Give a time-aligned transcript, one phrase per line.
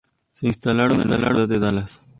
[0.31, 2.01] Se instalaron en la ciudad de Dallas.